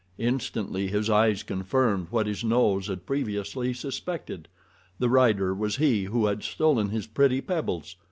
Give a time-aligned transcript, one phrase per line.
[0.17, 6.41] Instantly his eyes confirmed what his nose had previously suspected—the rider was he who had
[6.41, 7.95] stolen his pretty pebbles.